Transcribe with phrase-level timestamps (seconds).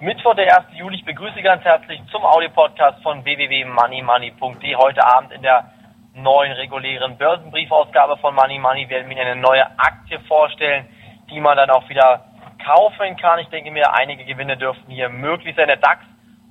[0.00, 0.76] Mittwoch, der 1.
[0.76, 0.96] Juli.
[0.96, 4.76] Ich begrüße Sie ganz herzlich zum Audio-Podcast von www.moneymoney.de.
[4.76, 5.72] Heute Abend in der
[6.14, 10.86] neuen regulären Börsenbriefausgabe von Money Money werden wir Ihnen eine neue Aktie vorstellen,
[11.30, 12.26] die man dann auch wieder
[12.62, 13.38] kaufen kann.
[13.38, 15.68] Ich denke mir, einige Gewinne dürften hier möglich sein.
[15.68, 16.04] Der DAX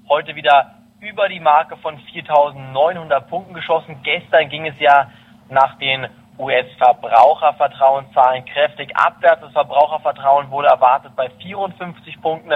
[0.07, 4.00] heute wieder über die Marke von 4.900 Punkten geschossen.
[4.02, 5.11] Gestern ging es ja
[5.50, 6.07] nach den
[6.39, 9.41] US-Verbrauchervertrauenszahlen kräftig abwärts.
[9.41, 12.52] Das Verbrauchervertrauen wurde erwartet bei 54 Punkten,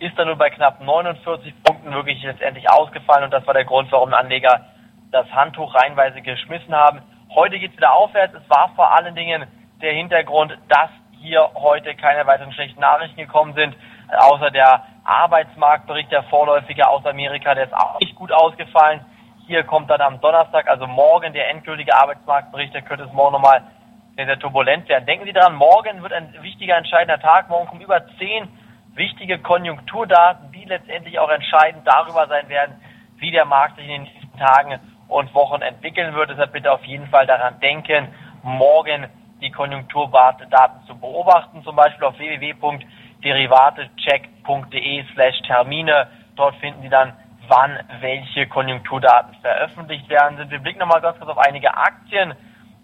[0.00, 3.92] ist dann nur bei knapp 49 Punkten wirklich letztendlich ausgefallen und das war der Grund,
[3.92, 4.66] warum Anleger
[5.12, 7.02] das Handtuch reinweise geschmissen haben.
[7.34, 8.34] Heute geht es wieder aufwärts.
[8.34, 9.46] Es war vor allen Dingen
[9.82, 10.88] der Hintergrund, dass
[11.20, 13.76] hier heute keine weiteren schlechten Nachrichten gekommen sind,
[14.18, 19.04] außer der Arbeitsmarktbericht, der vorläufige aus Amerika, der ist auch nicht gut ausgefallen.
[19.46, 22.72] Hier kommt dann am Donnerstag, also morgen, der endgültige Arbeitsmarktbericht.
[22.72, 23.62] Der könnte es morgen nochmal
[24.16, 25.06] sehr, sehr turbulent werden.
[25.06, 27.48] Denken Sie daran, morgen wird ein wichtiger, entscheidender Tag.
[27.48, 28.48] Morgen kommen über zehn
[28.94, 32.80] wichtige Konjunkturdaten, die letztendlich auch entscheidend darüber sein werden,
[33.16, 36.30] wie der Markt sich in den nächsten Tagen und Wochen entwickeln wird.
[36.30, 38.08] Deshalb bitte auf jeden Fall daran denken,
[38.42, 39.06] morgen
[39.40, 40.48] die Konjunkturdaten
[40.86, 46.08] zu beobachten, zum Beispiel auf www.derivatecheck.de slash Termine.
[46.36, 47.12] Dort finden Sie dann
[47.50, 50.50] wann welche Konjunkturdaten veröffentlicht werden.
[50.50, 52.34] Wir blicken nochmal ganz kurz auf einige Aktien.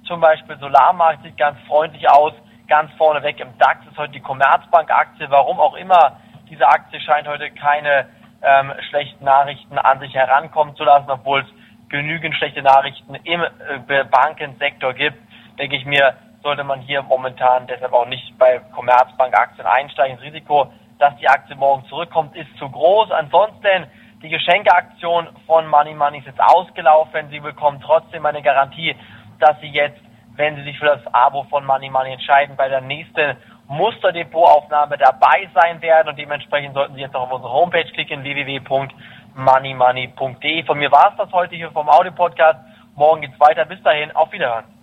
[0.07, 2.33] Zum Beispiel Solarmarkt sieht ganz freundlich aus.
[2.69, 5.31] Ganz vorneweg im DAX ist heute die Commerzbank-Aktie.
[5.31, 6.17] Warum auch immer,
[6.51, 8.09] diese Aktie scheint heute keine
[8.43, 11.47] ähm, schlechten Nachrichten an sich herankommen zu lassen, obwohl es
[11.89, 15.17] genügend schlechte Nachrichten im äh, Bankensektor gibt,
[15.59, 20.17] denke ich mir, sollte man hier momentan deshalb auch nicht bei Commerzbank-Aktien einsteigen.
[20.17, 23.13] Das Risiko, dass die Aktie morgen zurückkommt, ist zu groß.
[23.13, 23.87] Ansonsten
[24.23, 27.29] die Geschenkeaktion von Money Money ist jetzt ausgelaufen.
[27.31, 28.97] Sie bekommen trotzdem eine Garantie,
[29.39, 30.01] dass Sie jetzt,
[30.37, 33.37] wenn Sie sich für das Abo von Money Money entscheiden, bei der nächsten
[33.69, 40.65] Musterdepotaufnahme dabei sein werden und dementsprechend sollten Sie jetzt auch auf unsere Homepage klicken, www.moneymoney.de.
[40.65, 42.61] Von mir war es das heute hier vom Audio-Podcast.
[42.95, 43.65] Morgen geht's weiter.
[43.65, 44.76] Bis dahin, auf Wiederhören.